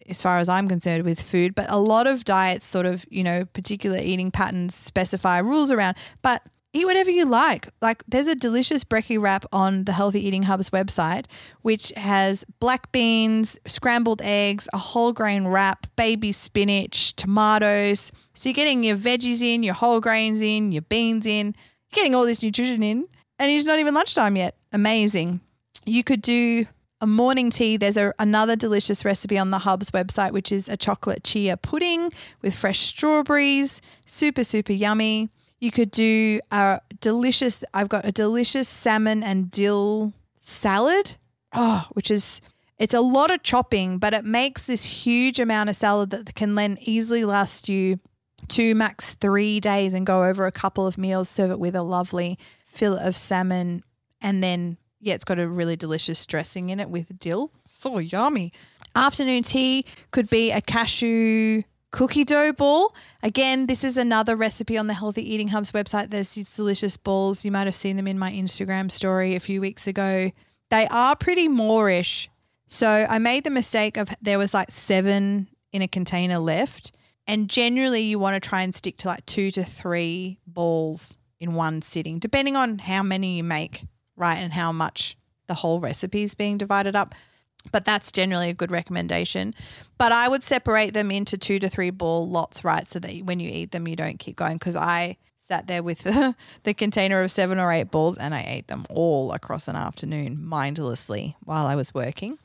as 0.09 0.23
far 0.23 0.39
as 0.39 0.49
I'm 0.49 0.69
concerned 0.69 1.05
with 1.05 1.21
food, 1.21 1.55
but 1.55 1.71
a 1.71 1.79
lot 1.79 2.07
of 2.07 2.25
diets 2.25 2.65
sort 2.65 2.87
of, 2.87 3.05
you 3.11 3.23
know, 3.23 3.45
particular 3.45 3.99
eating 4.01 4.31
patterns 4.31 4.75
specify 4.75 5.39
rules 5.39 5.71
around, 5.71 5.97
but 6.23 6.43
eat 6.73 6.87
whatever 6.87 7.11
you 7.11 7.27
like. 7.27 7.69
Like 7.81 8.03
there's 8.09 8.27
a 8.27 8.35
delicious 8.35 8.85
brekkie 8.85 9.21
wrap 9.21 9.45
on 9.53 9.85
the 9.85 9.93
Healthy 9.93 10.27
Eating 10.27 10.45
Hub's 10.45 10.71
website, 10.71 11.27
which 11.63 11.93
has 11.97 12.45
black 12.61 12.91
beans, 12.93 13.59
scrambled 13.67 14.23
eggs, 14.23 14.69
a 14.73 14.79
whole 14.79 15.13
grain 15.13 15.47
wrap, 15.47 15.87
baby 15.97 16.33
spinach, 16.33 17.15
tomatoes. 17.17 18.11
So 18.35 18.49
you're 18.49 18.55
getting 18.55 18.85
your 18.85 18.97
veggies 18.97 19.43
in, 19.43 19.63
your 19.63 19.75
whole 19.75 20.01
grains 20.01 20.41
in, 20.41 20.73
your 20.73 20.83
beans 20.83 21.27
in, 21.27 21.55
getting 21.93 22.15
all 22.15 22.25
this 22.25 22.43
nutrition 22.43 22.83
in, 22.83 23.07
and 23.39 23.51
it's 23.51 23.67
not 23.67 23.79
even 23.79 23.95
lunchtime 23.95 24.37
yet. 24.37 24.57
Amazing. 24.73 25.41
You 25.85 26.05
could 26.05 26.23
do 26.23 26.67
a 27.01 27.07
morning 27.07 27.51
tea, 27.51 27.77
there's 27.77 27.97
a, 27.97 28.13
another 28.19 28.57
delicious 28.57 29.05
recipe 29.05 29.39
on 29.39 29.51
the 29.51 29.61
Hub's 29.61 29.91
website, 29.91 30.33
which 30.33 30.51
is 30.51 30.69
a 30.69 30.77
chocolate 30.77 31.25
chia 31.25 31.57
pudding 31.57 32.13
with 32.43 32.55
fresh 32.55 32.81
strawberries. 32.81 33.81
Super, 34.07 34.45
super 34.45 34.73
yummy. 34.73 35.29
You 35.61 35.71
could 35.71 35.91
do 35.91 36.41
a 36.51 36.81
delicious, 37.01 37.63
I've 37.73 37.89
got 37.89 38.05
a 38.05 38.13
delicious 38.13 38.69
salmon 38.69 39.23
and 39.23 39.51
dill 39.51 40.13
salad. 40.41 41.17
Oh, 41.53 41.87
which 41.93 42.11
is, 42.11 42.41
it's 42.79 42.95
a 42.95 43.01
lot 43.01 43.31
of 43.31 43.43
chopping, 43.43 43.99
but 43.99 44.15
it 44.15 44.25
makes 44.25 44.65
this 44.65 44.85
huge 44.85 45.41
amount 45.41 45.71
of 45.71 45.77
salad 45.77 46.11
that 46.11 46.35
can 46.35 46.55
then 46.55 46.79
easily 46.81 47.25
last 47.25 47.69
you 47.69 48.01
two, 48.49 48.75
max 48.75 49.15
three 49.15 49.61
days 49.61 49.93
and 49.93 50.07
go 50.07 50.25
over 50.25 50.47
a 50.47 50.53
couple 50.53 50.87
of 50.87 50.99
meals. 50.99 51.29
Serve 51.29 51.51
it 51.51 51.59
with 51.59 51.75
a 51.75 51.83
lovely 51.83 52.39
fillet 52.67 53.03
of 53.03 53.17
salmon 53.17 53.83
and 54.21 54.43
then 54.43 54.79
yeah, 55.01 55.15
it's 55.15 55.25
got 55.25 55.39
a 55.39 55.49
really 55.49 55.77
delicious 55.77 56.25
dressing 56.27 56.71
in 56.71 56.81
it 56.81 56.91
with 56.91 57.19
dill. 57.19 57.53
So 57.67 57.99
yummy. 57.99 58.53
Afternoon 58.95 59.43
tea 59.43 59.85
could 60.11 60.29
be 60.29 60.51
a 60.51 60.61
cashew 60.61 61.63
cookie 61.91 62.25
dough 62.25 62.53
ball. 62.53 62.95
Again, 63.23 63.67
this 63.67 63.85
is 63.85 63.97
another 63.97 64.37
recipe 64.37 64.77
on 64.77 64.89
the 64.89 64.95
Healthy 64.95 65.23
Eating 65.33 65.49
Hub's 65.49 65.73
website. 65.73 66.11
There's 66.11 66.35
these 66.35 66.55
delicious 66.55 66.97
balls. 66.97 67.45
You 67.45 67.53
might 67.53 67.67
have 67.67 67.75
seen 67.75 67.97
them 67.97 68.07
in 68.07 68.19
my 68.19 68.33
Instagram 68.33 68.91
story 68.91 69.35
a 69.35 69.41
few 69.41 69.61
weeks 69.61 69.87
ago. 69.87 70.31
They 70.71 70.87
are 70.89 71.17
pretty 71.17 71.49
moreish. 71.49 72.29
So 72.67 73.07
I 73.09 73.19
made 73.19 73.45
the 73.45 73.51
mistake 73.51 73.97
of 73.97 74.11
there 74.21 74.39
was 74.39 74.53
like 74.53 74.71
seven 74.71 75.49
in 75.73 75.83
a 75.83 75.89
container 75.89 76.39
left. 76.39 76.93
And 77.27 77.49
generally, 77.49 78.03
you 78.03 78.19
want 78.19 78.43
to 78.43 78.49
try 78.49 78.63
and 78.63 78.75
stick 78.75 78.97
to 78.99 79.09
like 79.09 79.25
two 79.27 79.51
to 79.53 79.63
three 79.63 80.39
balls 80.47 81.17
in 81.41 81.55
one 81.55 81.83
sitting, 81.83 82.19
depending 82.19 82.57
on 82.57 82.79
how 82.79 83.03
many 83.03 83.37
you 83.37 83.45
make 83.45 83.85
right, 84.19 84.39
and 84.39 84.53
how 84.53 84.73
much 84.73 85.17
the 85.47 85.55
whole 85.55 85.81
recipe 85.81 86.23
is 86.23 86.35
being 86.35 86.59
divided 86.59 86.95
up. 86.95 87.15
But 87.73 87.85
that's 87.85 88.13
generally 88.13 88.51
a 88.51 88.55
good 88.55 88.71
recommendation. 88.71 89.55
But 89.99 90.13
I 90.13 90.29
would 90.29 90.43
separate 90.43 90.95
them 90.95 91.11
into 91.11 91.37
two 91.37 91.59
to 91.59 91.69
three 91.69 91.91
ball 91.91 92.29
lots, 92.29 92.65
right? 92.65 92.87
So 92.87 92.99
that 93.01 93.25
when 93.25 93.41
you 93.41 93.51
eat 93.53 93.73
them, 93.73 93.89
you 93.89 93.97
don't 93.97 94.19
keep 94.19 94.37
going. 94.37 94.59
Because 94.59 94.77
I 94.77 95.17
sat 95.49 95.67
there 95.67 95.83
with 95.83 96.03
the, 96.63 96.75
container 96.75 97.21
of 97.21 97.33
seven 97.33 97.59
or 97.59 97.73
eight 97.73 97.91
balls 97.91 98.19
and 98.19 98.35
I 98.35 98.45
ate 98.47 98.69
them 98.69 98.85
all 98.91 99.33
across 99.33 99.67
an 99.67 99.77
afternoon 99.77 100.45
mindlessly 100.45 101.37
while 101.43 101.67
I 101.67 101.75
was 101.75 101.95
working. 101.95 102.39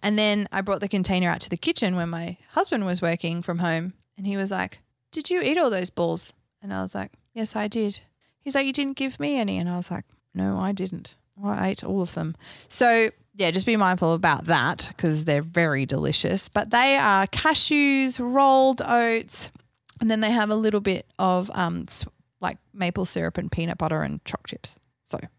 And 0.00 0.18
then 0.18 0.48
I 0.50 0.60
brought 0.60 0.80
the 0.80 0.88
container 0.88 1.30
out 1.30 1.40
to 1.42 1.50
the 1.50 1.56
kitchen 1.56 1.94
when 1.94 2.10
my 2.10 2.36
husband 2.50 2.84
was 2.84 3.00
working 3.00 3.42
from 3.42 3.60
home 3.60 3.94
and 4.16 4.26
he 4.26 4.36
was 4.36 4.50
like, 4.50 4.80
Did 5.12 5.30
you 5.30 5.40
eat 5.40 5.56
all 5.56 5.70
those 5.70 5.90
balls? 5.90 6.34
And 6.60 6.74
I 6.74 6.82
was 6.82 6.94
like, 6.94 7.12
Yes, 7.32 7.54
I 7.54 7.68
did. 7.68 8.00
He's 8.40 8.56
like, 8.56 8.66
You 8.66 8.72
didn't 8.72 8.96
give 8.96 9.20
me 9.20 9.38
any. 9.38 9.58
And 9.58 9.68
I 9.68 9.76
was 9.76 9.90
like, 9.90 10.04
No, 10.38 10.58
I 10.58 10.70
didn't. 10.70 11.16
I 11.44 11.68
ate 11.70 11.82
all 11.82 12.00
of 12.00 12.14
them. 12.14 12.36
So, 12.68 13.10
yeah, 13.34 13.50
just 13.50 13.66
be 13.66 13.76
mindful 13.76 14.12
about 14.12 14.44
that 14.44 14.86
because 14.88 15.24
they're 15.24 15.42
very 15.42 15.84
delicious. 15.84 16.48
But 16.48 16.70
they 16.70 16.96
are 16.96 17.26
cashews, 17.26 18.18
rolled 18.20 18.80
oats, 18.84 19.50
and 20.00 20.08
then 20.08 20.20
they 20.20 20.30
have 20.30 20.48
a 20.48 20.54
little 20.54 20.80
bit 20.80 21.06
of 21.18 21.50
um, 21.54 21.86
like 22.40 22.58
maple 22.72 23.04
syrup 23.04 23.36
and 23.36 23.50
peanut 23.50 23.78
butter 23.78 24.02
and 24.02 24.24
choc 24.24 24.46
chips. 24.46 24.78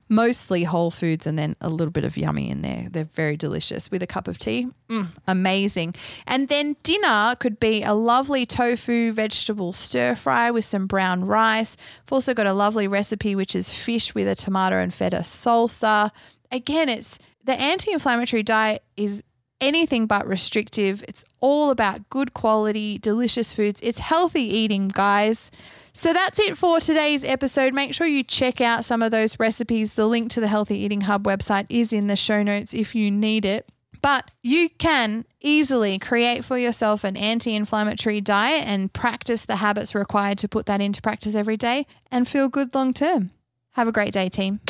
Mostly 0.10 0.64
whole 0.64 0.90
foods 0.90 1.28
and 1.28 1.38
then 1.38 1.56
a 1.62 1.70
little 1.70 1.92
bit 1.92 2.04
of 2.04 2.18
yummy 2.18 2.50
in 2.50 2.62
there. 2.64 2.88
They're 2.90 3.04
very 3.04 3.38
delicious 3.38 3.92
with 3.92 4.02
a 4.02 4.08
cup 4.08 4.28
of 4.28 4.40
tea. 4.40 4.68
Mm, 4.90 5.10
amazing. 5.28 5.94
And 6.26 6.48
then 6.48 6.76
dinner 6.82 7.36
could 7.40 7.60
be 7.60 7.84
a 7.84 7.94
lovely 7.94 8.46
tofu 8.46 9.12
vegetable 9.12 9.72
stir 9.72 10.16
fry 10.16 10.50
with 10.50 10.66
some 10.66 10.88
brown 10.88 11.26
rice. 11.26 11.78
I've 12.06 12.14
also 12.14 12.34
got 12.34 12.48
a 12.48 12.54
lovely 12.54 12.88
recipe 12.88 13.36
which 13.36 13.56
is 13.56 13.72
fish 13.72 14.16
with 14.16 14.28
a 14.28 14.36
tomato 14.36 14.78
and 14.78 14.94
feta 14.94 15.18
salsa. 15.18 16.10
Again, 16.52 16.90
it's 16.90 17.20
the 17.44 17.60
anti 17.60 17.92
inflammatory 17.92 18.44
diet 18.44 18.84
is 18.98 19.24
anything 19.62 20.06
but 20.08 20.28
restrictive. 20.28 21.04
It's 21.08 21.26
all 21.40 21.70
about 21.70 22.10
good 22.10 22.34
quality, 22.34 22.98
delicious 22.98 23.54
foods. 23.54 23.80
It's 23.84 24.00
healthy 24.00 24.42
eating, 24.42 24.88
guys. 24.90 25.52
So 26.00 26.14
that's 26.14 26.40
it 26.40 26.58
for 26.58 26.80
today's 26.80 27.26
episode. 27.26 27.74
Make 27.74 27.94
sure 27.94 28.08
you 28.08 28.24
check 28.24 28.62
out 28.62 28.86
some 28.86 29.04
of 29.04 29.12
those 29.12 29.38
recipes. 29.38 29.96
The 29.96 30.08
link 30.08 30.32
to 30.32 30.40
the 30.40 30.48
Healthy 30.48 30.78
Eating 30.78 31.02
Hub 31.02 31.26
website 31.26 31.66
is 31.70 31.92
in 31.92 32.08
the 32.08 32.16
show 32.16 32.42
notes 32.42 32.74
if 32.74 32.96
you 32.96 33.12
need 33.12 33.44
it. 33.44 33.70
But 34.02 34.32
you 34.42 34.70
can 34.70 35.26
easily 35.42 36.00
create 36.00 36.46
for 36.46 36.58
yourself 36.58 37.04
an 37.04 37.18
anti 37.18 37.54
inflammatory 37.54 38.22
diet 38.22 38.66
and 38.66 38.94
practice 38.94 39.44
the 39.44 39.58
habits 39.58 39.94
required 39.94 40.38
to 40.38 40.48
put 40.48 40.68
that 40.68 40.80
into 40.80 41.02
practice 41.02 41.36
every 41.36 41.58
day 41.58 41.86
and 42.10 42.30
feel 42.30 42.48
good 42.48 42.74
long 42.74 42.94
term. 42.94 43.32
Have 43.72 43.90
a 43.90 43.92
great 43.92 44.14
day, 44.14 44.30
team. 44.30 44.62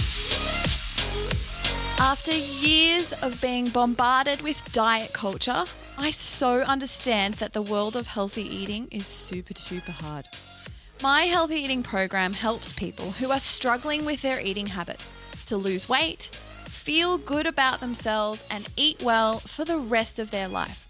After 2.00 2.32
years 2.32 3.14
of 3.22 3.40
being 3.40 3.70
bombarded 3.70 4.42
with 4.42 4.64
diet 4.72 5.14
culture, 5.14 5.66
I 5.96 6.10
so 6.10 6.62
understand 6.62 7.36
that 7.36 7.54
the 7.54 7.62
world 7.62 7.96
of 7.96 8.08
healthy 8.08 8.42
eating 8.42 8.88
is 8.90 9.06
super, 9.06 9.54
super 9.54 9.92
hard. 9.92 10.28
My 11.02 11.22
healthy 11.22 11.56
eating 11.56 11.82
program 11.82 12.34
helps 12.34 12.74
people 12.74 13.12
who 13.12 13.32
are 13.32 13.40
struggling 13.40 14.04
with 14.04 14.22
their 14.22 14.42
eating 14.42 14.68
habits 14.68 15.14
to 15.46 15.56
lose 15.56 15.88
weight, 15.88 16.38
feel 16.66 17.18
good 17.18 17.48
about 17.48 17.80
themselves, 17.80 18.44
and 18.52 18.68
eat 18.76 19.02
well 19.02 19.40
for 19.40 19.64
the 19.64 19.78
rest 19.78 20.20
of 20.20 20.30
their 20.30 20.50
life. 20.50 20.90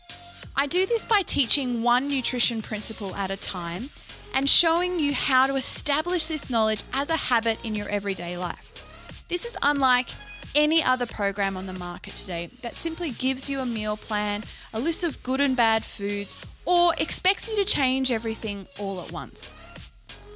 I 0.55 0.65
do 0.65 0.87
this 0.87 1.05
by 1.05 1.21
teaching 1.21 1.83
one 1.83 2.07
nutrition 2.07 2.63
principle 2.63 3.15
at 3.15 3.29
a 3.29 3.37
time 3.37 3.91
and 4.33 4.49
showing 4.49 4.99
you 4.99 5.13
how 5.13 5.45
to 5.45 5.55
establish 5.55 6.25
this 6.25 6.49
knowledge 6.49 6.81
as 6.91 7.11
a 7.11 7.15
habit 7.15 7.59
in 7.63 7.75
your 7.75 7.89
everyday 7.89 8.35
life. 8.35 8.87
This 9.27 9.45
is 9.45 9.55
unlike 9.61 10.09
any 10.55 10.83
other 10.83 11.05
program 11.05 11.55
on 11.55 11.67
the 11.67 11.73
market 11.73 12.15
today 12.15 12.49
that 12.63 12.75
simply 12.75 13.11
gives 13.11 13.47
you 13.47 13.59
a 13.59 13.65
meal 13.65 13.95
plan, 13.95 14.43
a 14.73 14.79
list 14.79 15.03
of 15.03 15.21
good 15.21 15.39
and 15.39 15.55
bad 15.55 15.83
foods, 15.83 16.35
or 16.65 16.95
expects 16.97 17.47
you 17.47 17.55
to 17.57 17.63
change 17.63 18.09
everything 18.09 18.65
all 18.79 19.01
at 19.01 19.11
once. 19.11 19.51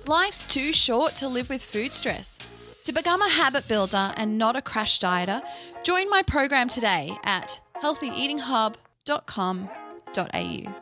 Life's 0.05 0.45
too 0.45 0.74
short 0.74 1.15
to 1.15 1.27
live 1.27 1.50
with 1.50 1.63
food 1.63 1.93
stress. 1.93 2.38
To 2.83 2.91
become 2.91 3.22
a 3.22 3.29
habit 3.29 3.67
builder 3.69 4.12
and 4.17 4.38
not 4.38 4.57
a 4.57 4.62
crash 4.62 5.00
dieter, 5.00 5.41
join 5.83 6.10
my 6.10 6.22
program 6.22 6.67
today 6.67 7.17
at 7.24 7.62
healthyeatinghub.com.au. 7.81 10.81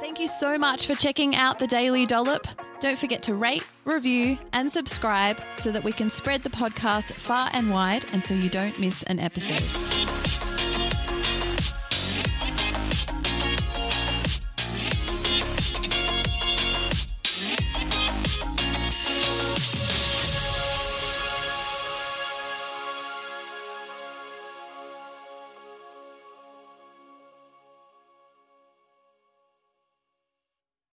Thank 0.00 0.20
you 0.20 0.28
so 0.28 0.58
much 0.58 0.86
for 0.86 0.94
checking 0.94 1.36
out 1.36 1.58
the 1.58 1.66
Daily 1.66 2.06
Dollop. 2.06 2.46
Don't 2.80 2.98
forget 2.98 3.22
to 3.24 3.34
rate, 3.34 3.66
review, 3.84 4.38
and 4.52 4.72
subscribe 4.72 5.40
so 5.54 5.70
that 5.70 5.84
we 5.84 5.92
can 5.92 6.08
spread 6.08 6.42
the 6.42 6.50
podcast 6.50 7.12
far 7.12 7.50
and 7.52 7.70
wide 7.70 8.06
and 8.12 8.24
so 8.24 8.32
you 8.34 8.48
don't 8.48 8.78
miss 8.80 9.02
an 9.04 9.18
episode. 9.18 9.62